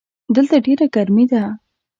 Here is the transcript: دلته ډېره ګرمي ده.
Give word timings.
دلته 0.35 0.55
ډېره 0.65 0.85
ګرمي 0.95 1.25
ده. 1.31 1.43